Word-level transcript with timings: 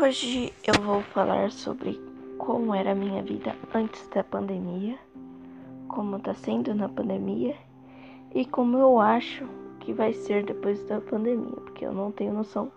Hoje 0.00 0.52
eu 0.64 0.80
vou 0.84 1.02
falar 1.02 1.50
sobre 1.50 2.00
como 2.38 2.72
era 2.72 2.92
a 2.92 2.94
minha 2.94 3.20
vida 3.20 3.56
antes 3.74 4.06
da 4.10 4.22
pandemia, 4.22 4.96
como 5.88 6.20
tá 6.20 6.34
sendo 6.34 6.72
na 6.72 6.88
pandemia 6.88 7.56
e 8.32 8.44
como 8.44 8.78
eu 8.78 9.00
acho 9.00 9.44
que 9.80 9.92
vai 9.92 10.12
ser 10.12 10.44
depois 10.44 10.84
da 10.84 11.00
pandemia, 11.00 11.56
porque 11.56 11.84
eu 11.84 11.92
não 11.92 12.12
tenho 12.12 12.32
noção 12.32 12.70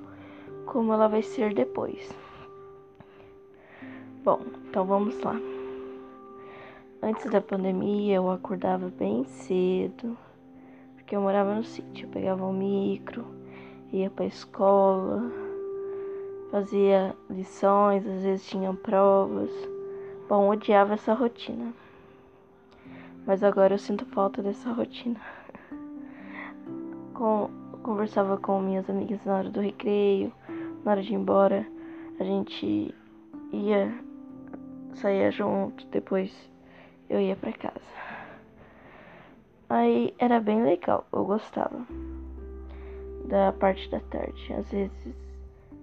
como 0.66 0.94
ela 0.94 1.08
vai 1.08 1.22
ser 1.22 1.54
depois. 1.54 2.12
Bom, 4.24 4.42
então 4.68 4.84
vamos 4.84 5.22
lá. 5.22 5.40
Antes 7.04 7.30
da 7.30 7.40
pandemia 7.40 8.16
eu 8.16 8.32
acordava 8.32 8.92
bem 8.98 9.26
cedo, 9.26 10.18
porque 10.96 11.16
eu 11.16 11.22
morava 11.22 11.54
no 11.54 11.64
sítio, 11.64 12.08
eu 12.08 12.10
pegava 12.10 12.44
o 12.44 12.52
micro, 12.52 13.24
ia 13.94 14.10
pra 14.10 14.26
escola, 14.26 15.51
fazia 16.52 17.16
lições, 17.30 18.06
às 18.06 18.24
vezes 18.24 18.46
tinham 18.46 18.76
provas. 18.76 19.50
Bom, 20.28 20.50
odiava 20.50 20.94
essa 20.94 21.14
rotina. 21.14 21.74
Mas 23.26 23.44
agora 23.44 23.74
eu 23.74 23.80
sinto 23.80 24.06
falta 24.08 24.44
dessa 24.44 24.72
rotina. 24.72 25.20
Com, 27.14 27.50
conversava 27.82 28.38
com 28.38 28.60
minhas 28.60 28.90
amigas 28.90 29.24
na 29.26 29.38
hora 29.38 29.50
do 29.50 29.62
recreio, 29.62 30.32
na 30.84 30.92
hora 30.92 31.02
de 31.02 31.14
ir 31.14 31.16
embora. 31.16 31.66
A 32.20 32.24
gente 32.24 32.94
ia, 33.52 33.94
saía 34.94 35.32
junto, 35.32 35.86
depois 35.88 36.32
eu 37.10 37.20
ia 37.20 37.36
para 37.36 37.54
casa. 37.54 37.92
Aí 39.70 40.14
era 40.20 40.40
bem 40.40 40.64
legal, 40.64 41.08
eu 41.14 41.24
gostava 41.24 41.86
da 43.26 43.54
parte 43.54 43.90
da 43.90 44.02
tarde. 44.02 44.54
Às 44.54 44.70
vezes 44.70 45.21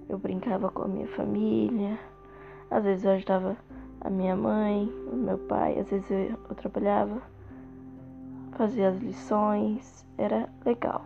eu 0.09 0.19
brincava 0.19 0.70
com 0.70 0.83
a 0.83 0.89
minha 0.89 1.09
família, 1.09 1.98
às 2.70 2.84
vezes 2.84 3.05
eu 3.05 3.12
ajudava 3.12 3.56
a 4.01 4.11
minha 4.11 4.37
mãe, 4.37 4.92
o 5.12 5.17
meu 5.17 5.39
pai, 5.39 5.78
às 5.78 5.91
vezes 5.91 6.11
eu, 6.11 6.39
eu 6.48 6.55
trabalhava, 6.55 7.20
fazia 8.53 8.89
as 8.89 8.98
lições, 8.98 10.06
era 10.17 10.48
legal. 10.64 11.05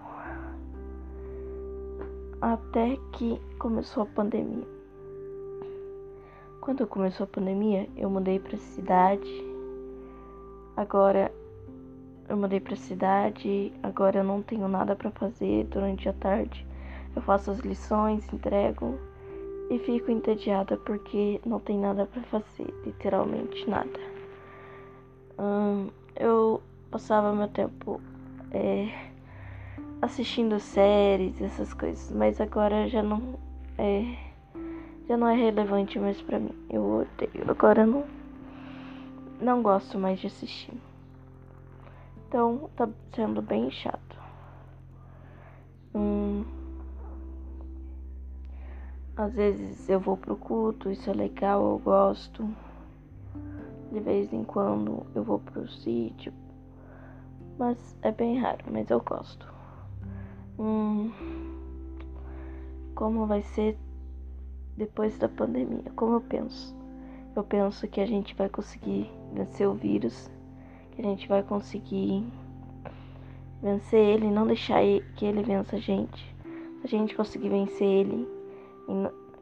Até 2.41 2.97
que 3.13 3.41
começou 3.59 4.03
a 4.03 4.07
pandemia. 4.07 4.67
Quando 6.61 6.87
começou 6.87 7.25
a 7.25 7.27
pandemia, 7.27 7.89
eu 7.97 8.09
mudei 8.09 8.39
para 8.39 8.57
cidade. 8.57 9.45
Agora 10.77 11.33
eu 12.29 12.37
mudei 12.37 12.61
para 12.61 12.77
cidade, 12.77 13.73
agora 13.83 14.21
eu 14.21 14.25
não 14.25 14.43
tenho 14.43 14.67
nada 14.69 14.97
para 14.97 15.11
fazer 15.11 15.65
durante 15.65 16.09
a 16.09 16.13
tarde. 16.13 16.67
Eu 17.15 17.23
faço 17.23 17.51
as 17.51 17.59
lições, 17.61 18.31
entrego 18.33 18.99
e 19.71 19.79
fico 19.79 20.11
entediada 20.11 20.77
porque 20.77 21.41
não 21.45 21.61
tem 21.61 21.79
nada 21.79 22.07
para 22.07 22.23
fazer, 22.23 22.73
literalmente 22.85 23.69
nada. 23.69 24.01
Hum, 25.39 25.89
eu 26.17 26.63
passava 26.91 27.35
meu 27.35 27.49
tempo 27.49 28.01
é, 28.51 28.89
assistindo 30.01 30.59
séries, 30.61 31.41
essas 31.41 31.73
coisas, 31.73 32.11
mas 32.13 32.41
agora 32.41 32.89
já 32.89 33.03
não 33.03 33.39
é 33.79 34.33
já 35.09 35.17
não 35.17 35.29
é 35.29 35.35
relevante 35.35 35.99
mais 35.99 36.21
para 36.23 36.39
mim. 36.39 36.55
Eu 36.71 37.01
odeio. 37.01 37.51
Agora 37.51 37.85
não 37.87 38.05
não 39.41 39.63
gosto 39.63 39.99
mais 39.99 40.21
de 40.21 40.29
assistir. 40.29 40.75
Então 42.29 42.71
tá 42.77 42.89
sendo 43.15 43.43
bem 43.43 43.71
chato. 43.71 44.19
Hum, 45.95 46.45
às 49.23 49.35
vezes 49.35 49.89
eu 49.89 50.01
vou 50.01 50.17
pro 50.17 50.37
culto, 50.37 50.91
isso 50.91 51.09
é 51.09 51.13
legal, 51.15 51.63
eu 51.63 51.79
gosto. 51.79 52.49
De 53.93 54.01
vez 54.01 54.33
em 54.33 54.43
quando 54.43 55.07
eu 55.15 55.23
vou 55.23 55.39
pro 55.39 55.69
sítio. 55.69 56.33
Mas 57.59 57.97
é 58.03 58.11
bem 58.11 58.39
raro, 58.41 58.65
mas 58.71 58.91
eu 58.91 59.01
gosto. 59.01 59.47
Hum, 60.59 61.13
como 62.95 63.27
vai 63.27 63.43
ser 63.43 63.79
depois 64.77 65.17
da 65.19 65.29
pandemia? 65.29 65.93
Como 65.95 66.15
eu 66.15 66.21
penso? 66.21 66.75
Eu 67.37 67.45
penso 67.45 67.87
que 67.87 68.01
a 68.01 68.07
gente 68.07 68.35
vai 68.35 68.49
conseguir 68.49 69.09
vencer 69.33 69.69
o 69.69 69.75
vírus, 69.75 70.29
que 70.91 71.01
a 71.01 71.05
gente 71.05 71.29
vai 71.29 71.43
conseguir 71.43 72.27
vencer 73.63 74.01
ele, 74.01 74.31
não 74.31 74.47
deixar 74.47 74.83
que 75.17 75.25
ele 75.25 75.43
vença 75.43 75.77
a 75.77 75.79
gente. 75.79 76.35
A 76.83 76.87
gente 76.89 77.15
conseguir 77.15 77.51
vencer 77.51 77.87
ele, 77.87 78.29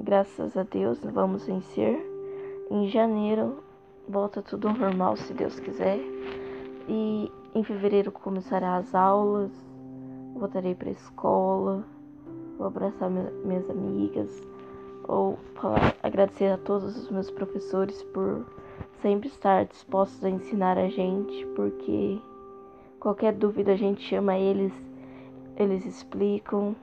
graças 0.03 0.57
a 0.57 0.63
Deus, 0.63 0.99
vamos 1.05 1.47
vencer. 1.47 2.07
Em 2.71 2.89
janeiro 2.89 3.63
volta 4.09 4.43
tudo 4.43 4.73
normal, 4.73 5.17
se 5.17 5.33
Deus 5.33 5.59
quiser. 5.61 5.99
E 6.89 7.31
em 7.55 7.63
fevereiro 7.63 8.11
começará 8.11 8.77
as 8.77 8.95
aulas, 8.95 9.51
voltarei 10.35 10.75
para 10.75 10.89
a 10.89 10.93
escola, 10.93 11.85
vou 12.57 12.67
abraçar 12.67 13.11
minhas 13.11 13.69
amigas, 13.69 14.43
ou 15.07 15.39
falar, 15.55 15.95
agradecer 16.03 16.53
a 16.53 16.59
todos 16.59 16.97
os 16.97 17.11
meus 17.11 17.31
professores 17.31 18.03
por 18.05 18.45
sempre 19.03 19.29
estar 19.29 19.65
dispostos 19.65 20.25
a 20.25 20.31
ensinar 20.31 20.79
a 20.79 20.89
gente, 20.89 21.47
porque 21.55 22.19
qualquer 22.99 23.33
dúvida 23.35 23.73
a 23.73 23.77
gente 23.77 24.03
chama 24.03 24.39
eles, 24.39 24.73
eles 25.57 25.85
explicam. 25.85 26.75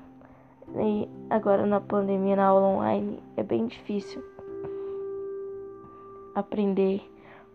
E 0.75 1.07
agora 1.29 1.65
na 1.65 1.79
pandemia, 1.79 2.35
na 2.35 2.47
aula 2.47 2.67
online, 2.67 3.23
é 3.35 3.43
bem 3.43 3.67
difícil 3.67 4.23
aprender 6.35 7.01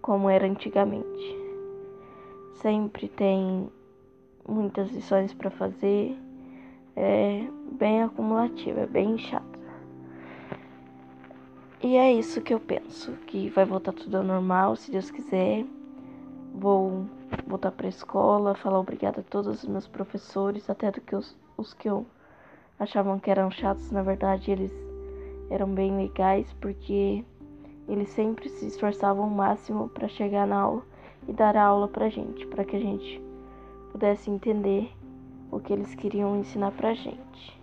como 0.00 0.28
era 0.28 0.46
antigamente. 0.46 1.38
Sempre 2.54 3.08
tem 3.08 3.70
muitas 4.48 4.90
lições 4.90 5.32
para 5.32 5.50
fazer, 5.50 6.18
é 6.96 7.46
bem 7.72 8.02
acumulativo, 8.02 8.80
é 8.80 8.86
bem 8.86 9.18
chato. 9.18 9.52
E 11.82 11.96
é 11.96 12.12
isso 12.12 12.40
que 12.40 12.54
eu 12.54 12.60
penso, 12.60 13.12
que 13.26 13.50
vai 13.50 13.64
voltar 13.64 13.92
tudo 13.92 14.16
ao 14.16 14.22
normal, 14.22 14.76
se 14.76 14.90
Deus 14.90 15.10
quiser. 15.10 15.64
Vou 16.54 17.06
voltar 17.46 17.72
para 17.72 17.86
a 17.86 17.88
escola, 17.88 18.54
falar 18.54 18.78
obrigada 18.78 19.20
a 19.20 19.24
todos 19.24 19.62
os 19.62 19.68
meus 19.68 19.88
professores, 19.88 20.70
até 20.70 20.90
do 20.90 21.00
que 21.00 21.16
os, 21.16 21.36
os 21.56 21.74
que 21.74 21.88
eu 21.88 22.06
achavam 22.78 23.18
que 23.18 23.30
eram 23.30 23.50
chatos, 23.50 23.90
na 23.90 24.02
verdade 24.02 24.50
eles 24.50 24.72
eram 25.50 25.68
bem 25.68 25.96
legais 25.96 26.52
porque 26.60 27.24
eles 27.88 28.08
sempre 28.10 28.48
se 28.48 28.66
esforçavam 28.66 29.24
ao 29.24 29.30
máximo 29.30 29.88
para 29.88 30.08
chegar 30.08 30.46
na 30.46 30.60
aula 30.60 30.82
e 31.28 31.32
dar 31.32 31.56
a 31.56 31.64
aula 31.64 31.88
pra 31.88 32.08
gente, 32.08 32.46
para 32.46 32.64
que 32.64 32.76
a 32.76 32.80
gente 32.80 33.20
pudesse 33.90 34.30
entender 34.30 34.90
o 35.50 35.60
que 35.60 35.72
eles 35.72 35.94
queriam 35.94 36.36
ensinar 36.36 36.72
pra 36.72 36.94
gente. 36.94 37.60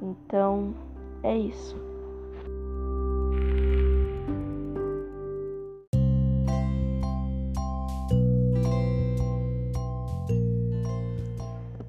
Então, 0.00 0.74
é 1.22 1.36
isso. 1.36 1.85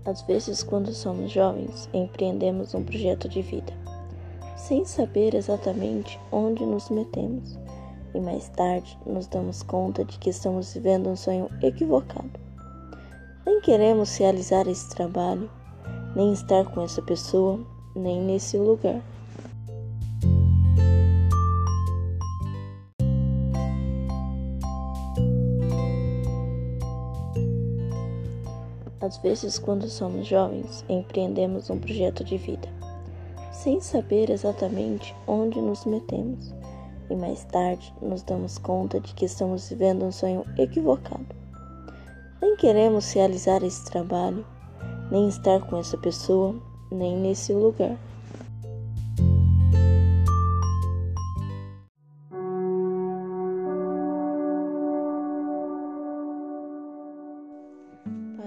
Às 0.08 0.22
vezes, 0.22 0.64
quando 0.64 0.94
somos 0.94 1.30
jovens, 1.30 1.90
empreendemos 1.94 2.74
um 2.74 2.82
projeto 2.82 3.28
de 3.28 3.42
vida, 3.42 3.74
sem 4.56 4.86
saber 4.86 5.36
exatamente 5.36 6.18
onde 6.32 6.66
nos 6.66 6.90
metemos, 6.90 7.60
e 8.14 8.20
mais 8.22 8.48
tarde 8.48 8.98
nos 9.06 9.28
damos 9.28 9.62
conta 9.64 10.06
de 10.06 10.18
que 10.18 10.30
estamos 10.30 10.74
vivendo 10.74 11.10
um 11.10 11.16
sonho 11.18 11.50
equivocado. 11.62 12.32
Nem 13.46 13.60
queremos 13.60 14.16
realizar 14.16 14.66
esse 14.66 14.90
trabalho, 14.92 15.50
nem 16.16 16.32
estar 16.32 16.64
com 16.72 16.82
essa 16.82 17.02
pessoa, 17.02 17.60
nem 17.94 18.22
nesse 18.22 18.58
lugar. 18.58 19.02
Às 29.08 29.16
vezes, 29.20 29.58
quando 29.58 29.88
somos 29.88 30.28
jovens, 30.28 30.84
empreendemos 30.90 31.70
um 31.70 31.80
projeto 31.80 32.26
de 32.26 32.38
vida, 32.38 32.68
sem 33.54 33.80
saber 33.80 34.30
exatamente 34.30 35.16
onde 35.26 35.62
nos 35.62 35.86
metemos, 35.86 36.54
e 37.10 37.16
mais 37.16 37.46
tarde 37.46 37.94
nos 38.02 38.22
damos 38.22 38.58
conta 38.58 39.00
de 39.00 39.14
que 39.14 39.24
estamos 39.24 39.70
vivendo 39.70 40.04
um 40.04 40.12
sonho 40.12 40.44
equivocado. 40.58 41.26
Nem 42.42 42.58
queremos 42.58 43.10
realizar 43.14 43.64
esse 43.64 43.86
trabalho, 43.86 44.46
nem 45.10 45.30
estar 45.30 45.62
com 45.68 45.78
essa 45.78 45.98
pessoa, 45.98 46.54
nem 46.92 47.16
nesse 47.16 47.54
lugar. 47.54 47.98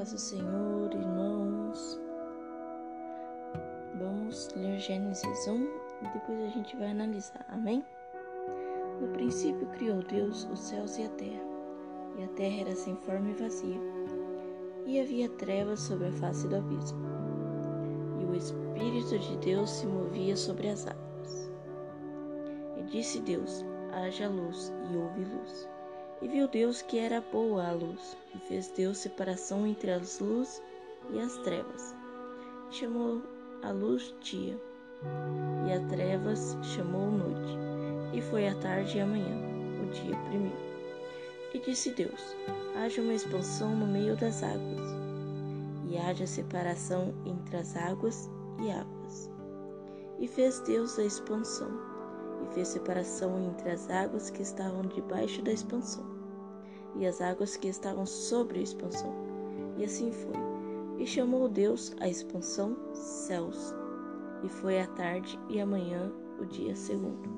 Paz 0.01 0.12
do 0.12 0.19
Senhor, 0.19 0.50
Gênesis 4.90 5.46
1 5.46 5.69
e 6.02 6.08
depois 6.12 6.42
a 6.42 6.48
gente 6.48 6.76
vai 6.76 6.90
analisar, 6.90 7.46
amém? 7.48 7.84
No 9.00 9.06
princípio 9.12 9.64
criou 9.69 10.02
Deus 10.02 10.48
os 10.50 10.58
céus 10.58 10.98
e 10.98 11.04
a 11.04 11.08
terra, 11.10 11.44
e 12.19 12.25
a 12.25 12.28
terra 12.31 12.62
era 12.62 12.75
sem 12.75 12.96
forma 12.96 13.31
e 13.31 13.34
vazia, 13.34 13.81
e 14.84 14.98
havia 14.98 15.28
trevas 15.28 15.78
sobre 15.78 16.08
a 16.08 16.12
face 16.14 16.48
do 16.48 16.56
abismo, 16.56 16.98
e 18.20 18.25
o 18.25 18.34
Espírito 18.34 19.16
de 19.16 19.37
Deus 19.37 19.70
se 19.70 19.87
movia 19.87 20.37
sobre 20.37 20.69
as 20.69 20.84
águas. 20.88 21.52
E 22.76 22.82
disse 22.82 23.20
Deus: 23.20 23.64
haja 23.92 24.28
luz, 24.28 24.72
e 24.90 24.96
houve 24.96 25.22
luz. 25.22 25.69
E 26.20 26.26
viu 26.26 26.48
Deus 26.48 26.82
que 26.82 26.98
era 26.98 27.20
boa 27.20 27.64
a 27.64 27.70
luz, 27.70 28.16
e 28.34 28.38
fez 28.40 28.72
Deus 28.72 28.98
separação 28.98 29.64
entre 29.64 29.92
as 29.92 30.19
luzes 30.19 30.60
e 31.12 31.20
as 31.20 31.38
trevas. 31.44 31.94
E 32.69 32.75
chamou 32.75 33.22
a 33.62 33.70
luz 33.70 34.12
dia, 34.20 34.60
e 35.67 35.73
a 35.73 35.81
trevas 35.88 36.56
chamou 36.62 37.11
noite. 37.11 37.58
E 38.12 38.20
foi 38.20 38.49
a 38.49 38.55
tarde 38.56 38.99
e 38.99 39.00
a 39.00 39.06
manhã, 39.06 39.37
o 39.82 39.91
dia 39.91 40.17
primeiro. 40.29 40.70
E 41.55 41.58
disse 41.58 41.91
Deus: 41.91 42.37
haja 42.76 43.00
uma 43.00 43.14
expansão 43.14 43.75
no 43.76 43.87
meio 43.87 44.17
das 44.17 44.43
águas, 44.43 44.81
e 45.88 45.97
haja 45.97 46.26
separação 46.26 47.14
entre 47.25 47.56
as 47.56 47.76
águas 47.76 48.29
e 48.61 48.70
águas. 48.70 49.31
E 50.19 50.29
fez 50.29 50.61
Deus 50.61 50.99
a 50.99 51.05
expansão 51.05 51.70
e 52.43 52.55
fez 52.55 52.69
separação 52.69 53.38
entre 53.41 53.70
as 53.70 53.88
águas 53.91 54.31
que 54.31 54.43
estavam 54.43 54.82
debaixo 54.82 55.43
da 55.43 55.52
expansão 55.52 56.05
e 56.97 57.06
as 57.06 57.20
águas 57.20 57.56
que 57.56 57.69
estavam 57.69 58.06
sobre 58.06 58.58
a 58.58 58.62
expansão. 58.62 59.14
E 59.79 59.85
assim 59.85 60.12
foi. 60.12 60.35
E 60.99 61.06
chamou 61.06 61.49
Deus 61.49 61.94
a 62.00 62.08
expansão 62.08 62.76
céus. 62.93 63.75
E 64.42 64.48
foi 64.48 64.81
a 64.81 64.87
tarde 64.87 65.38
e 65.48 65.60
a 65.60 65.66
manhã 65.66 66.10
o 66.38 66.44
dia 66.44 66.75
segundo. 66.75 67.28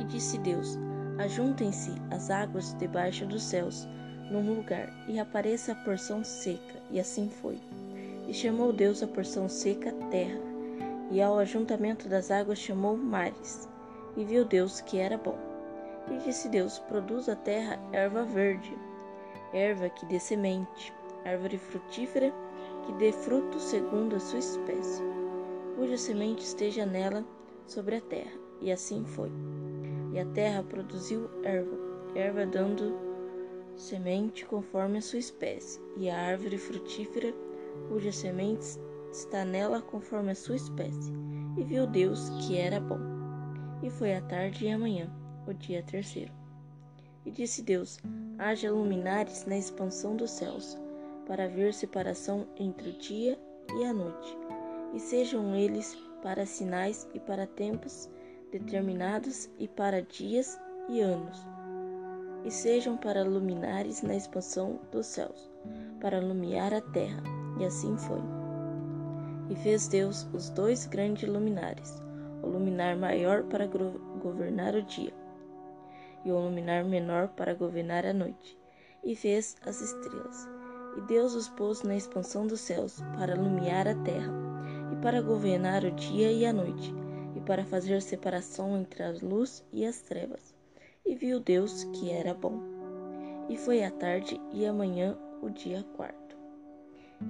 E 0.00 0.04
disse 0.04 0.38
Deus: 0.38 0.78
Ajuntem-se 1.18 1.92
as 2.10 2.30
águas 2.30 2.74
debaixo 2.74 3.26
dos 3.26 3.42
céus 3.42 3.86
num 4.30 4.54
lugar, 4.54 4.88
e 5.08 5.18
apareça 5.18 5.72
a 5.72 5.76
porção 5.76 6.24
seca. 6.24 6.80
E 6.90 6.98
assim 6.98 7.28
foi. 7.28 7.58
E 8.26 8.32
chamou 8.32 8.72
Deus 8.72 9.02
a 9.02 9.06
porção 9.06 9.48
seca 9.48 9.92
terra 10.10 10.52
e 11.12 11.20
ao 11.20 11.38
ajuntamento 11.38 12.08
das 12.08 12.30
águas 12.30 12.58
chamou 12.58 12.96
mares. 12.96 13.68
E 14.16 14.24
viu 14.24 14.44
Deus 14.44 14.80
que 14.80 14.98
era 14.98 15.18
bom. 15.18 15.38
E 16.10 16.16
disse 16.24 16.48
Deus: 16.48 16.78
Produz 16.78 17.28
a 17.28 17.36
terra 17.36 17.78
erva 17.92 18.24
verde, 18.24 18.76
erva 19.52 19.90
que 19.90 20.06
dê 20.06 20.18
semente, 20.18 20.92
árvore 21.24 21.58
frutífera 21.58 22.32
que 22.86 22.92
dê 22.94 23.12
fruto 23.12 23.60
segundo 23.60 24.16
a 24.16 24.20
sua 24.20 24.38
espécie, 24.40 25.02
cuja 25.82 25.98
semente 25.98 26.44
esteja 26.44 26.86
nela 26.86 27.24
sobre 27.66 27.96
a 27.96 28.00
terra. 28.00 28.30
E 28.60 28.70
assim 28.70 29.04
foi. 29.04 29.32
E 30.12 30.20
a 30.20 30.24
terra 30.26 30.62
produziu 30.62 31.28
erva, 31.42 31.76
erva 32.14 32.46
dando 32.46 32.96
semente 33.74 34.46
conforme 34.46 34.98
a 34.98 35.02
sua 35.02 35.18
espécie, 35.18 35.80
e 35.96 36.08
a 36.08 36.16
árvore 36.16 36.56
frutífera 36.56 37.34
cuja 37.88 38.12
semente 38.12 38.78
está 39.10 39.44
nela 39.44 39.82
conforme 39.82 40.30
a 40.30 40.36
sua 40.36 40.54
espécie. 40.54 41.12
E 41.56 41.64
viu 41.64 41.84
Deus 41.84 42.30
que 42.46 42.56
era 42.56 42.78
bom. 42.78 43.00
E 43.82 43.90
foi 43.90 44.14
a 44.14 44.22
tarde 44.22 44.66
e 44.66 44.70
a 44.70 44.78
manhã, 44.78 45.12
o 45.48 45.52
dia 45.52 45.82
terceiro. 45.82 46.32
E 47.26 47.30
disse 47.32 47.60
Deus: 47.60 47.98
haja 48.38 48.70
luminares 48.70 49.46
na 49.46 49.58
expansão 49.58 50.14
dos 50.14 50.30
céus, 50.30 50.78
para 51.26 51.48
ver 51.48 51.74
separação 51.74 52.46
entre 52.56 52.90
o 52.90 52.98
dia 52.98 53.36
e 53.80 53.84
a 53.84 53.92
noite, 53.92 54.38
e 54.92 55.00
sejam 55.00 55.54
eles 55.54 55.96
para 56.22 56.46
sinais 56.46 57.08
e 57.14 57.20
para 57.20 57.46
tempos 57.46 58.08
determinados 58.52 59.50
e 59.58 59.66
para 59.66 60.02
dias 60.02 60.60
e 60.88 61.00
anos, 61.00 61.46
e 62.44 62.50
sejam 62.50 62.96
para 62.96 63.24
luminares 63.24 64.02
na 64.02 64.14
expansão 64.14 64.78
dos 64.90 65.06
céus, 65.06 65.50
para 66.00 66.18
iluminar 66.18 66.74
a 66.74 66.80
terra. 66.80 67.22
E 67.58 67.64
assim 67.64 67.96
foi. 67.96 68.20
E 69.48 69.56
fez 69.56 69.88
Deus 69.88 70.26
os 70.32 70.50
dois 70.50 70.86
grandes 70.86 71.28
luminares, 71.28 72.02
o 72.42 72.48
luminar 72.48 72.96
maior 72.96 73.42
para 73.44 73.66
governar 73.66 74.74
o 74.74 74.82
dia, 74.82 75.12
e 76.24 76.32
o 76.32 76.38
luminar 76.38 76.84
menor 76.84 77.28
para 77.28 77.54
governar 77.54 78.04
a 78.06 78.12
noite, 78.12 78.58
e 79.04 79.14
fez 79.14 79.56
as 79.64 79.80
estrelas. 79.80 80.48
E 80.96 81.00
Deus 81.02 81.34
os 81.34 81.48
pôs 81.48 81.82
na 81.82 81.96
expansão 81.96 82.46
dos 82.46 82.60
céus, 82.60 83.00
para 83.18 83.34
iluminar 83.34 83.86
a 83.88 83.94
terra, 83.96 84.32
e 84.92 84.96
para 84.96 85.22
governar 85.22 85.84
o 85.84 85.90
dia 85.90 86.30
e 86.30 86.44
a 86.44 86.52
noite, 86.52 86.94
e 87.34 87.40
para 87.40 87.64
fazer 87.64 88.02
separação 88.02 88.76
entre 88.76 89.02
a 89.02 89.14
luz 89.22 89.64
e 89.72 89.86
as 89.86 90.02
trevas. 90.02 90.54
E 91.04 91.14
viu 91.14 91.40
Deus 91.40 91.84
que 91.84 92.10
era 92.10 92.34
bom. 92.34 92.60
E 93.48 93.56
foi 93.56 93.82
a 93.82 93.90
tarde 93.90 94.38
e 94.52 94.66
a 94.66 94.72
manhã 94.72 95.16
o 95.40 95.48
dia 95.48 95.82
quarto. 95.96 96.36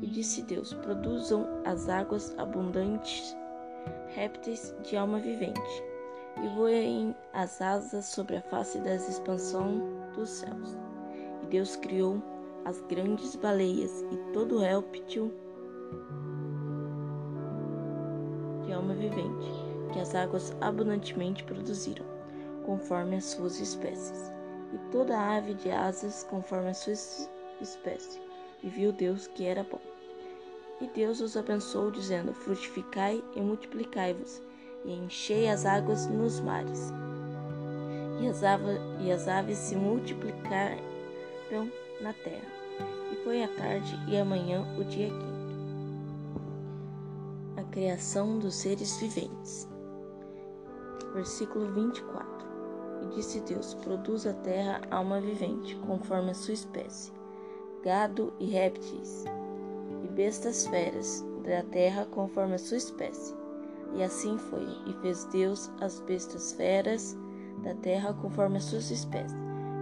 E 0.02 0.06
disse 0.06 0.42
Deus: 0.42 0.74
Produzam 0.74 1.46
as 1.64 1.88
águas 1.88 2.36
abundantes 2.36 3.36
répteis 4.08 4.74
de 4.82 4.96
alma 4.96 5.18
vivente, 5.18 5.84
e 6.42 6.48
voem 6.56 7.14
as 7.32 7.62
asas 7.62 8.06
sobre 8.06 8.36
a 8.36 8.42
face 8.42 8.78
da 8.80 8.94
expansão 8.96 9.80
dos 10.14 10.28
céus. 10.28 10.76
E 11.42 11.46
Deus 11.46 11.76
criou 11.76 12.22
as 12.64 12.80
grandes 12.82 13.36
baleias 13.36 14.04
e 14.10 14.32
todo 14.32 14.58
réptil 14.58 15.32
alma 18.82 18.94
vivente, 18.94 19.50
que 19.92 20.00
as 20.00 20.14
águas 20.14 20.54
abundantemente 20.60 21.44
produziram, 21.44 22.04
conforme 22.66 23.16
as 23.16 23.24
suas 23.24 23.60
espécies, 23.60 24.32
e 24.74 24.78
toda 24.90 25.18
ave 25.18 25.54
de 25.54 25.70
asas 25.70 26.24
conforme 26.28 26.70
a 26.70 26.74
sua 26.74 26.92
espécie 27.60 28.20
e 28.62 28.68
viu 28.68 28.92
Deus 28.92 29.26
que 29.26 29.44
era 29.44 29.64
bom. 29.64 29.80
E 30.80 30.86
Deus 30.88 31.20
os 31.20 31.36
abençoou, 31.36 31.90
dizendo: 31.90 32.32
Frutificai 32.32 33.22
e 33.36 33.40
multiplicai-vos, 33.40 34.42
e 34.84 34.92
enchei 34.92 35.48
as 35.48 35.64
águas 35.64 36.06
nos 36.06 36.40
mares. 36.40 36.92
E 38.20 38.28
as, 38.28 38.42
aves, 38.42 38.78
e 39.00 39.10
as 39.10 39.28
aves 39.28 39.58
se 39.58 39.76
multiplicaram 39.76 40.78
na 42.00 42.12
terra. 42.12 42.62
E 43.12 43.16
foi 43.24 43.42
a 43.42 43.48
tarde 43.48 43.96
e 44.08 44.16
a 44.16 44.24
manhã 44.24 44.64
o 44.78 44.84
dia 44.84 45.08
quinto. 45.08 45.31
A 47.72 47.74
criação 47.74 48.38
dos 48.38 48.56
seres 48.56 48.98
viventes. 48.98 49.66
Versículo 51.14 51.72
24. 51.72 52.26
E 53.02 53.14
disse 53.14 53.40
Deus: 53.40 53.72
Produz 53.72 54.26
a 54.26 54.34
terra 54.34 54.82
alma 54.90 55.22
vivente, 55.22 55.74
conforme 55.86 56.32
a 56.32 56.34
sua 56.34 56.52
espécie 56.52 57.10
gado 57.82 58.30
e 58.38 58.44
répteis, 58.44 59.24
e 60.04 60.08
bestas 60.08 60.66
feras 60.66 61.24
da 61.44 61.62
terra 61.62 62.06
conforme 62.10 62.56
a 62.56 62.58
sua 62.58 62.76
espécie. 62.76 63.34
E 63.94 64.02
assim 64.02 64.36
foi, 64.36 64.66
e 64.86 64.92
fez 65.00 65.24
Deus 65.32 65.70
as 65.80 65.98
bestas 66.00 66.52
feras 66.52 67.16
da 67.64 67.74
terra 67.76 68.12
conforme 68.12 68.58
as 68.58 68.64
suas 68.64 68.90
espécies, 68.90 69.34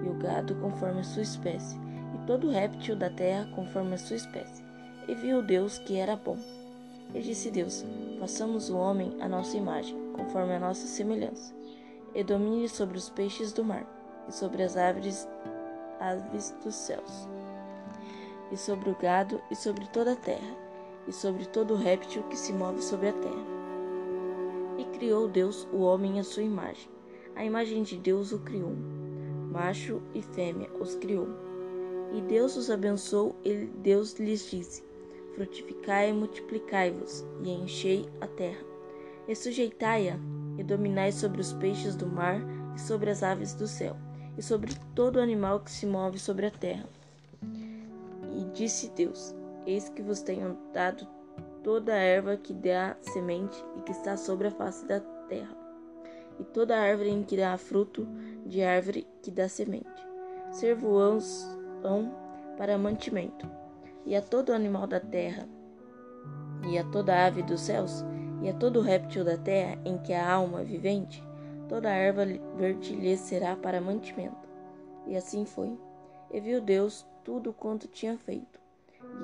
e 0.04 0.08
o 0.08 0.14
gado 0.14 0.54
conforme 0.60 1.00
a 1.00 1.04
sua 1.04 1.22
espécie, 1.22 1.76
e 2.14 2.26
todo 2.26 2.50
réptil 2.50 2.94
da 2.94 3.10
terra 3.10 3.50
conforme 3.54 3.94
a 3.94 3.98
sua 3.98 4.16
espécie. 4.16 4.64
E 5.08 5.14
viu 5.16 5.42
Deus 5.42 5.78
que 5.78 5.96
era 5.96 6.14
bom. 6.14 6.38
E 7.14 7.20
disse 7.20 7.50
Deus: 7.50 7.84
Façamos 8.18 8.70
o 8.70 8.76
homem 8.76 9.16
à 9.20 9.28
nossa 9.28 9.56
imagem, 9.56 9.96
conforme 10.14 10.54
a 10.54 10.60
nossa 10.60 10.86
semelhança, 10.86 11.54
e 12.14 12.22
domine 12.22 12.68
sobre 12.68 12.96
os 12.96 13.10
peixes 13.10 13.52
do 13.52 13.64
mar, 13.64 13.86
e 14.28 14.32
sobre 14.32 14.62
as 14.62 14.76
aves, 14.76 15.28
aves 16.00 16.54
dos 16.62 16.74
céus 16.74 17.28
e 18.50 18.56
sobre 18.56 18.90
o 18.90 18.96
gado, 18.96 19.40
e 19.50 19.54
sobre 19.54 19.86
toda 19.88 20.12
a 20.12 20.16
terra, 20.16 20.56
e 21.06 21.12
sobre 21.12 21.46
todo 21.46 21.76
réptil 21.76 22.22
que 22.24 22.36
se 22.36 22.52
move 22.52 22.82
sobre 22.82 23.08
a 23.08 23.12
terra. 23.12 23.46
E 24.78 24.84
criou 24.96 25.28
Deus 25.28 25.68
o 25.72 25.78
homem 25.78 26.18
à 26.18 26.24
sua 26.24 26.42
imagem. 26.42 26.88
A 27.36 27.44
imagem 27.44 27.82
de 27.82 27.96
Deus 27.96 28.32
o 28.32 28.38
criou. 28.40 28.74
Macho 29.50 30.02
e 30.14 30.22
fêmea 30.22 30.68
os 30.80 30.94
criou. 30.96 31.28
E 32.12 32.20
Deus 32.20 32.56
os 32.56 32.70
abençoou, 32.70 33.36
e 33.44 33.66
Deus 33.66 34.14
lhes 34.14 34.50
disse: 34.50 34.82
Frutificai 35.40 36.10
e 36.10 36.12
multiplicai-vos, 36.12 37.24
e 37.42 37.50
enchei 37.50 38.06
a 38.20 38.26
terra. 38.26 38.62
E 39.26 39.34
sujeitai-a, 39.34 40.18
e 40.58 40.62
dominai 40.62 41.12
sobre 41.12 41.40
os 41.40 41.54
peixes 41.54 41.96
do 41.96 42.06
mar, 42.06 42.38
e 42.76 42.80
sobre 42.80 43.08
as 43.08 43.22
aves 43.22 43.54
do 43.54 43.66
céu, 43.66 43.96
e 44.36 44.42
sobre 44.42 44.74
todo 44.94 45.18
animal 45.18 45.60
que 45.60 45.70
se 45.70 45.86
move 45.86 46.18
sobre 46.18 46.44
a 46.44 46.50
terra 46.50 46.86
e 48.40 48.44
disse 48.52 48.90
Deus: 48.90 49.34
Eis 49.66 49.88
que 49.88 50.02
vos 50.02 50.22
tenho 50.22 50.56
dado 50.72 51.06
toda 51.62 51.92
a 51.92 51.98
erva 51.98 52.36
que 52.36 52.54
dá 52.54 52.96
semente 53.00 53.62
e 53.76 53.82
que 53.82 53.92
está 53.92 54.16
sobre 54.16 54.48
a 54.48 54.50
face 54.50 54.86
da 54.86 55.00
terra, 55.28 55.56
e 56.38 56.44
toda 56.44 56.76
a 56.76 56.80
árvore 56.80 57.10
em 57.10 57.22
que 57.22 57.36
dá 57.36 57.56
fruto 57.58 58.06
de 58.46 58.62
árvore 58.62 59.06
que 59.22 59.30
dá 59.30 59.48
semente. 59.48 59.88
Servoão 60.50 61.18
para 62.56 62.78
mantimento, 62.78 63.48
e 64.06 64.16
a 64.16 64.22
todo 64.22 64.52
animal 64.52 64.86
da 64.86 65.00
terra, 65.00 65.48
e 66.68 66.78
a 66.78 66.84
toda 66.84 67.26
ave 67.26 67.42
dos 67.42 67.60
céus, 67.60 68.04
e 68.42 68.48
a 68.48 68.54
todo 68.54 68.80
réptil 68.80 69.24
da 69.24 69.36
terra 69.36 69.78
em 69.84 69.98
que 69.98 70.12
há 70.12 70.32
alma 70.32 70.64
vivente, 70.64 71.22
toda 71.68 71.90
erva 71.90 72.24
verde 72.56 72.94
lhe 72.94 73.16
será 73.16 73.56
para 73.56 73.80
mantimento. 73.80 74.48
E 75.06 75.16
assim 75.16 75.44
foi. 75.44 75.78
E 76.30 76.40
viu 76.40 76.60
Deus 76.60 77.06
tudo 77.24 77.52
quanto 77.52 77.88
tinha 77.88 78.16
feito, 78.16 78.60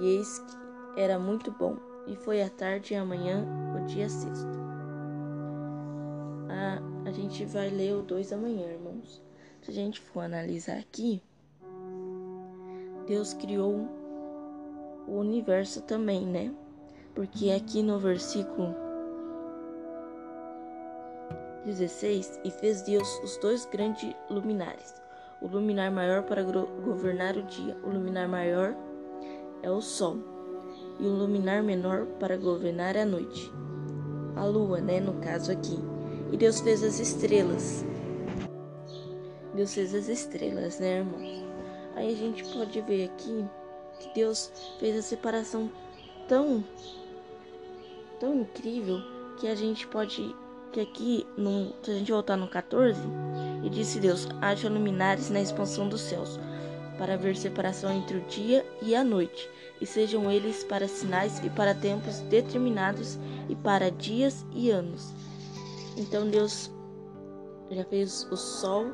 e 0.01 0.17
eis 0.17 0.39
que 0.39 1.01
era 1.01 1.19
muito 1.19 1.51
bom. 1.53 1.77
E 2.07 2.15
foi 2.15 2.41
a 2.41 2.49
tarde 2.49 2.95
e 2.95 2.97
a 2.97 3.05
manhã, 3.05 3.45
o 3.77 3.85
dia 3.87 4.09
sexto. 4.09 4.47
A, 6.49 7.09
a 7.09 7.13
gente 7.13 7.45
vai 7.45 7.69
ler 7.69 7.95
o 7.95 8.03
2 8.03 8.33
amanhã, 8.33 8.69
irmãos. 8.69 9.23
Se 9.61 9.73
a 9.73 9.75
gente 9.75 10.01
for 10.01 10.21
analisar 10.21 10.79
aqui, 10.79 11.21
Deus 13.07 13.35
criou 13.35 13.89
o 15.07 15.19
universo 15.19 15.83
também, 15.83 16.27
né? 16.27 16.53
Porque 17.15 17.51
aqui 17.51 17.83
no 17.83 17.99
versículo 17.99 18.75
16, 21.65 22.41
e 22.45 22.51
fez 22.51 22.83
Deus 22.83 23.09
os 23.25 23.37
dois 23.39 23.67
grandes 23.67 24.15
luminares, 24.31 24.95
o 25.41 25.49
luminar 25.49 25.91
maior 25.91 26.23
para 26.23 26.43
governar 26.43 27.37
o 27.37 27.43
dia, 27.43 27.77
o 27.85 27.91
luminar 27.91 28.29
maior 28.29 28.77
é 29.63 29.71
o 29.71 29.81
sol, 29.81 30.19
e 31.01 31.07
o 31.07 31.11
luminar 31.11 31.63
menor 31.63 32.07
para 32.21 32.37
governar 32.37 32.97
a 32.97 33.05
noite. 33.05 33.51
A 34.37 34.45
lua, 34.45 34.81
né, 34.81 35.01
no 35.01 35.15
caso 35.15 35.51
aqui. 35.51 35.79
E 36.31 36.37
Deus 36.37 36.61
fez 36.61 36.83
as 36.83 37.01
estrelas. 37.01 37.85
Deus 39.55 39.75
fez 39.75 39.95
as 39.95 40.09
estrelas, 40.09 40.79
né, 40.79 40.99
irmãos? 40.99 41.47
Aí 41.95 42.13
a 42.13 42.17
gente 42.17 42.45
pode 42.53 42.81
ver 42.83 43.07
aqui 43.07 43.45
que 44.01 44.15
Deus 44.15 44.51
fez 44.79 44.97
a 44.97 45.03
separação 45.03 45.71
tão 46.29 46.65
tão 48.19 48.41
incrível 48.41 49.01
que 49.39 49.47
a 49.47 49.55
gente 49.55 49.87
pode 49.87 50.35
que 50.73 50.81
aqui, 50.81 51.27
no, 51.39 51.73
se 51.83 51.91
a 51.91 51.95
gente 51.95 52.13
voltar 52.13 52.37
no 52.37 52.49
14, 52.49 53.01
e 53.63 53.71
disse 53.71 53.99
Deus: 53.99 54.29
haja 54.43 54.69
luminares 54.69 55.31
na 55.31 55.41
expansão 55.41 55.89
dos 55.89 56.03
céus, 56.03 56.39
para 56.99 57.15
haver 57.15 57.35
separação 57.35 57.91
entre 57.91 58.19
o 58.19 58.21
dia 58.27 58.67
e 58.83 58.95
a 58.95 59.03
noite, 59.03 59.49
e 59.81 59.87
sejam 59.87 60.31
eles 60.31 60.65
para 60.65 60.87
sinais 60.87 61.43
e 61.43 61.49
para 61.49 61.75
tempos 61.75 62.21
determinados 62.23 63.19
e 63.49 63.57
para 63.57 63.91
dias 63.91 64.45
e 64.53 64.71
anos. 64.71 65.15
Então 65.97 66.29
Deus 66.29 66.71
já 67.71 67.85
fez 67.85 68.29
o 68.31 68.37
sol 68.37 68.87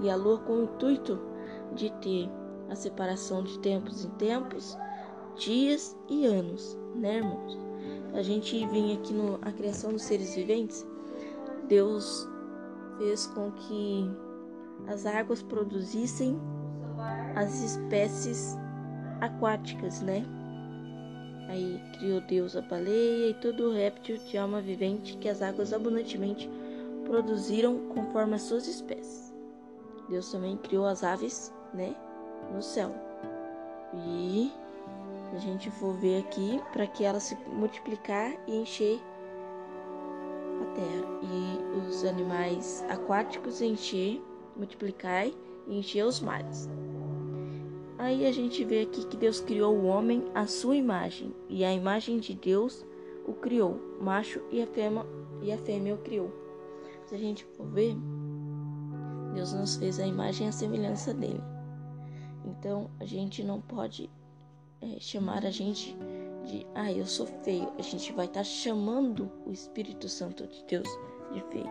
e 0.00 0.08
a 0.08 0.16
lua 0.16 0.38
com 0.38 0.52
o 0.54 0.62
intuito 0.64 1.20
de 1.74 1.90
ter 2.00 2.30
a 2.68 2.74
separação 2.74 3.42
de 3.42 3.58
tempos 3.60 4.04
em 4.04 4.10
tempos, 4.10 4.76
dias 5.36 5.96
e 6.08 6.26
anos, 6.26 6.76
né, 6.94 7.16
irmãos? 7.16 7.58
A 8.14 8.22
gente 8.22 8.66
vem 8.66 8.94
aqui 8.96 9.12
no 9.12 9.38
a 9.42 9.52
criação 9.52 9.92
dos 9.92 10.02
seres 10.02 10.34
viventes, 10.34 10.86
Deus 11.68 12.28
fez 12.98 13.26
com 13.26 13.50
que 13.52 14.10
as 14.86 15.06
águas 15.06 15.42
produzissem 15.42 16.38
as 17.36 17.62
espécies 17.62 18.56
aquáticas, 19.20 20.00
né? 20.00 20.24
Aí 21.48 21.80
criou 21.98 22.20
Deus 22.22 22.56
a 22.56 22.60
baleia 22.60 23.30
e 23.30 23.34
todo 23.34 23.68
o 23.68 23.72
réptil 23.72 24.18
de 24.18 24.36
alma 24.36 24.60
vivente 24.60 25.16
que 25.16 25.28
as 25.28 25.40
águas 25.40 25.72
abundantemente 25.72 26.48
produziram 27.04 27.88
conforme 27.88 28.34
as 28.34 28.42
suas 28.42 28.66
espécies. 28.66 29.34
Deus 30.08 30.30
também 30.30 30.56
criou 30.58 30.86
as 30.86 31.02
aves, 31.02 31.52
né, 31.72 31.94
no 32.52 32.62
céu. 32.62 32.94
E 33.94 34.52
a 35.34 35.38
gente 35.38 35.70
for 35.70 35.94
ver 35.94 36.20
aqui 36.20 36.60
para 36.72 36.86
que 36.86 37.04
elas 37.04 37.24
se 37.24 37.36
multiplicar 37.52 38.32
e 38.46 38.56
encher 38.56 39.00
terra, 40.78 41.04
e 41.22 41.88
os 41.88 42.04
animais 42.04 42.84
aquáticos 42.88 43.60
encher, 43.60 44.22
multiplicar 44.56 45.26
e 45.26 45.78
encher 45.78 46.04
os 46.04 46.20
mares. 46.20 46.68
Aí 47.98 48.26
a 48.26 48.32
gente 48.32 48.64
vê 48.64 48.82
aqui 48.82 49.04
que 49.06 49.16
Deus 49.16 49.40
criou 49.40 49.76
o 49.76 49.86
homem 49.86 50.24
à 50.34 50.46
sua 50.46 50.76
imagem, 50.76 51.34
e 51.48 51.64
a 51.64 51.72
imagem 51.72 52.18
de 52.18 52.34
Deus 52.34 52.86
o 53.26 53.32
criou, 53.32 53.80
macho 54.00 54.40
e 54.50 54.62
a 54.62 54.66
fêmea, 54.66 55.04
e 55.42 55.52
a 55.52 55.58
fêmea 55.58 55.94
o 55.94 55.98
criou. 55.98 56.30
Se 57.06 57.14
a 57.14 57.18
gente 57.18 57.44
for 57.44 57.66
ver, 57.66 57.96
Deus 59.34 59.52
nos 59.52 59.76
fez 59.76 59.98
a 59.98 60.06
imagem 60.06 60.46
e 60.46 60.50
a 60.50 60.52
semelhança 60.52 61.12
dele. 61.12 61.42
Então 62.48 62.90
a 62.98 63.04
gente 63.04 63.42
não 63.44 63.60
pode 63.60 64.08
é, 64.80 64.98
chamar 64.98 65.44
a 65.44 65.50
gente 65.50 65.96
de 66.44 66.66
ah, 66.74 66.90
eu 66.90 67.06
sou 67.06 67.26
feio, 67.26 67.70
a 67.78 67.82
gente 67.82 68.12
vai 68.12 68.26
estar 68.26 68.40
tá 68.40 68.44
chamando 68.44 69.30
o 69.44 69.52
Espírito 69.52 70.08
Santo 70.08 70.46
de 70.46 70.64
Deus 70.64 70.88
de 71.32 71.40
feio. 71.52 71.70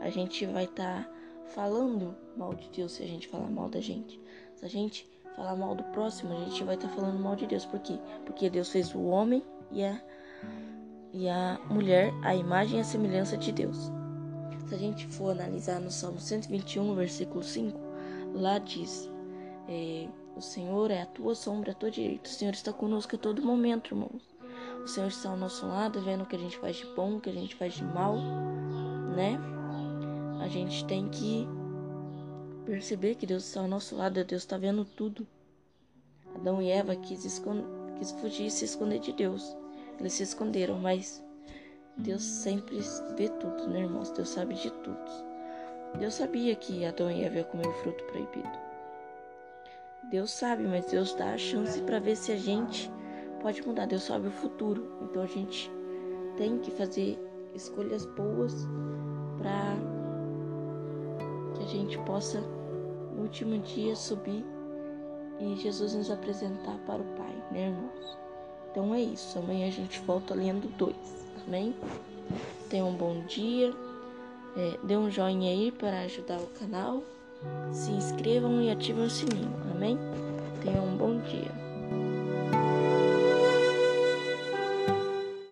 A 0.00 0.10
gente 0.10 0.44
vai 0.46 0.64
estar 0.64 1.04
tá 1.04 1.10
falando 1.54 2.16
mal 2.36 2.54
de 2.54 2.68
Deus 2.70 2.92
se 2.92 3.02
a 3.02 3.06
gente 3.06 3.28
falar 3.28 3.48
mal 3.48 3.68
da 3.68 3.80
gente. 3.80 4.20
Se 4.56 4.64
a 4.64 4.68
gente 4.68 5.08
falar 5.36 5.54
mal 5.56 5.74
do 5.74 5.84
próximo, 5.84 6.32
a 6.32 6.44
gente 6.44 6.64
vai 6.64 6.74
estar 6.74 6.88
tá 6.88 6.94
falando 6.94 7.18
mal 7.18 7.36
de 7.36 7.46
Deus. 7.46 7.64
Por 7.64 7.78
quê? 7.80 7.98
Porque 8.24 8.50
Deus 8.50 8.70
fez 8.70 8.94
o 8.94 9.02
homem 9.02 9.42
e 9.70 9.84
a, 9.84 10.00
e 11.12 11.28
a 11.28 11.60
mulher 11.70 12.12
a 12.22 12.34
imagem 12.34 12.78
e 12.78 12.80
a 12.80 12.84
semelhança 12.84 13.36
de 13.36 13.52
Deus. 13.52 13.92
Se 14.66 14.74
a 14.74 14.78
gente 14.78 15.06
for 15.06 15.30
analisar 15.32 15.80
no 15.80 15.90
Salmo 15.90 16.20
121, 16.20 16.94
versículo 16.94 17.42
5, 17.42 17.78
lá 18.34 18.58
diz. 18.58 19.10
É, 19.72 20.08
o 20.36 20.40
Senhor 20.40 20.90
é 20.90 21.02
a 21.02 21.06
tua 21.06 21.32
sombra, 21.36 21.70
a 21.70 21.74
tua 21.74 21.92
direita. 21.92 22.28
O 22.28 22.32
Senhor 22.32 22.52
está 22.52 22.72
conosco 22.72 23.14
a 23.14 23.18
todo 23.18 23.40
momento, 23.40 23.94
irmãos. 23.94 24.28
O 24.82 24.88
Senhor 24.88 25.06
está 25.06 25.30
ao 25.30 25.36
nosso 25.36 25.64
lado, 25.64 26.00
vendo 26.00 26.24
o 26.24 26.26
que 26.26 26.34
a 26.34 26.38
gente 26.38 26.58
faz 26.58 26.76
de 26.76 26.86
bom, 26.86 27.16
o 27.16 27.20
que 27.20 27.30
a 27.30 27.32
gente 27.32 27.54
faz 27.54 27.74
de 27.74 27.84
mal, 27.84 28.16
né? 29.14 29.38
A 30.40 30.48
gente 30.48 30.84
tem 30.86 31.08
que 31.08 31.46
perceber 32.64 33.14
que 33.14 33.26
Deus 33.26 33.44
está 33.44 33.60
ao 33.60 33.68
nosso 33.68 33.94
lado, 33.94 34.24
Deus 34.24 34.42
está 34.42 34.58
vendo 34.58 34.84
tudo. 34.84 35.24
Adão 36.34 36.60
e 36.60 36.68
Eva 36.68 36.96
quis, 36.96 37.22
quis 37.98 38.10
fugir 38.12 38.46
e 38.46 38.50
se 38.50 38.64
esconder 38.64 38.98
de 38.98 39.12
Deus. 39.12 39.56
Eles 40.00 40.14
se 40.14 40.24
esconderam, 40.24 40.80
mas 40.80 41.22
Deus 41.96 42.22
sempre 42.22 42.80
vê 43.16 43.28
tudo, 43.28 43.68
né, 43.68 43.82
irmãos? 43.82 44.10
Deus 44.10 44.30
sabe 44.30 44.54
de 44.54 44.70
tudo. 44.70 45.30
Deus 45.98 46.14
sabia 46.14 46.56
que 46.56 46.84
Adão 46.84 47.10
e 47.10 47.22
Eva 47.22 47.36
iam 47.36 47.44
comer 47.44 47.68
o 47.68 47.72
fruto 47.74 48.02
proibido. 48.04 48.69
Deus 50.10 50.32
sabe, 50.32 50.64
mas 50.64 50.86
Deus 50.86 51.14
dá 51.14 51.34
a 51.34 51.38
chance 51.38 51.80
para 51.82 52.00
ver 52.00 52.16
se 52.16 52.32
a 52.32 52.36
gente 52.36 52.90
pode 53.40 53.64
mudar. 53.64 53.86
Deus 53.86 54.02
sabe 54.02 54.26
o 54.26 54.32
futuro. 54.32 54.90
Então 55.02 55.22
a 55.22 55.26
gente 55.26 55.70
tem 56.36 56.58
que 56.58 56.70
fazer 56.72 57.16
escolhas 57.54 58.04
boas 58.06 58.66
para 59.38 59.76
que 61.54 61.62
a 61.62 61.66
gente 61.68 61.96
possa 62.00 62.40
no 63.14 63.22
último 63.22 63.56
dia 63.58 63.94
subir 63.94 64.44
e 65.38 65.54
Jesus 65.56 65.94
nos 65.94 66.10
apresentar 66.10 66.76
para 66.86 67.00
o 67.00 67.16
Pai, 67.16 67.44
né, 67.52 67.68
irmãos? 67.68 68.18
Então 68.70 68.92
é 68.92 69.00
isso. 69.00 69.38
Amanhã 69.38 69.68
a 69.68 69.72
gente 69.72 70.00
volta 70.00 70.34
lendo 70.34 70.68
dois. 70.76 70.96
Amém? 71.46 71.72
Tenha 72.68 72.84
um 72.84 72.94
bom 72.94 73.20
dia. 73.26 73.72
É, 74.56 74.76
dê 74.82 74.96
um 74.96 75.08
joinha 75.08 75.52
aí 75.52 75.70
para 75.70 76.00
ajudar 76.00 76.40
o 76.40 76.46
canal 76.48 77.04
se 77.72 77.90
inscrevam 77.90 78.60
e 78.60 78.70
ativem 78.70 79.04
o 79.04 79.10
sininho. 79.10 79.52
Amém? 79.70 79.98
Tenham 80.62 80.86
um 80.86 80.96
bom 80.96 81.18
dia. 81.20 81.50